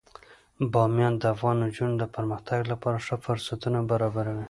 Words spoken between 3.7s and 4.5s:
برابروي.